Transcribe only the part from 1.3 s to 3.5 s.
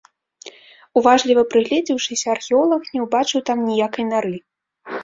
прыгледзеўшыся, археолаг не ўбачыў